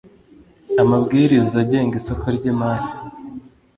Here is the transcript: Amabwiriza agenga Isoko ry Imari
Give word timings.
Amabwiriza 0.81 1.55
agenga 1.63 1.93
Isoko 2.01 2.25
ry 2.37 2.45
Imari 2.51 2.87